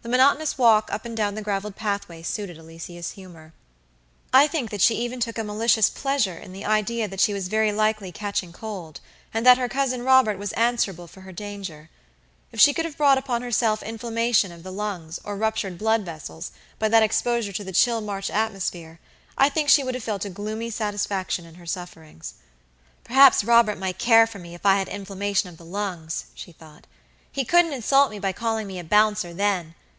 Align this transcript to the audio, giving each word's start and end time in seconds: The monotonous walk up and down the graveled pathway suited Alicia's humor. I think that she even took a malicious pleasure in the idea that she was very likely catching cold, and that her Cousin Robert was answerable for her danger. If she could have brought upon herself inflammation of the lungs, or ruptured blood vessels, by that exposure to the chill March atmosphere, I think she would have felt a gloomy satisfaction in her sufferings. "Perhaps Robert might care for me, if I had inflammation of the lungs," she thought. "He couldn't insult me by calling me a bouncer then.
The 0.00 0.12
monotonous 0.12 0.56
walk 0.56 0.88
up 0.90 1.04
and 1.04 1.14
down 1.14 1.34
the 1.34 1.42
graveled 1.42 1.76
pathway 1.76 2.22
suited 2.22 2.56
Alicia's 2.56 3.10
humor. 3.10 3.52
I 4.32 4.46
think 4.46 4.70
that 4.70 4.80
she 4.80 4.94
even 4.94 5.20
took 5.20 5.36
a 5.36 5.44
malicious 5.44 5.90
pleasure 5.90 6.38
in 6.38 6.54
the 6.54 6.64
idea 6.64 7.06
that 7.08 7.20
she 7.20 7.34
was 7.34 7.48
very 7.48 7.72
likely 7.72 8.10
catching 8.10 8.50
cold, 8.50 9.00
and 9.34 9.44
that 9.44 9.58
her 9.58 9.68
Cousin 9.68 10.02
Robert 10.02 10.38
was 10.38 10.54
answerable 10.54 11.08
for 11.08 11.20
her 11.22 11.32
danger. 11.32 11.90
If 12.52 12.58
she 12.58 12.72
could 12.72 12.86
have 12.86 12.96
brought 12.96 13.18
upon 13.18 13.42
herself 13.42 13.82
inflammation 13.82 14.50
of 14.50 14.62
the 14.62 14.72
lungs, 14.72 15.20
or 15.24 15.36
ruptured 15.36 15.76
blood 15.76 16.06
vessels, 16.06 16.52
by 16.78 16.88
that 16.88 17.02
exposure 17.02 17.52
to 17.52 17.64
the 17.64 17.72
chill 17.72 18.00
March 18.00 18.30
atmosphere, 18.30 19.00
I 19.36 19.50
think 19.50 19.68
she 19.68 19.84
would 19.84 19.94
have 19.94 20.04
felt 20.04 20.24
a 20.24 20.30
gloomy 20.30 20.70
satisfaction 20.70 21.44
in 21.44 21.56
her 21.56 21.66
sufferings. 21.66 22.32
"Perhaps 23.04 23.44
Robert 23.44 23.76
might 23.76 23.98
care 23.98 24.26
for 24.26 24.38
me, 24.38 24.54
if 24.54 24.64
I 24.64 24.78
had 24.78 24.88
inflammation 24.88 25.50
of 25.50 25.58
the 25.58 25.66
lungs," 25.66 26.26
she 26.34 26.52
thought. 26.52 26.86
"He 27.30 27.44
couldn't 27.44 27.74
insult 27.74 28.10
me 28.10 28.18
by 28.18 28.32
calling 28.32 28.66
me 28.66 28.78
a 28.78 28.84
bouncer 28.84 29.34
then. 29.34 29.74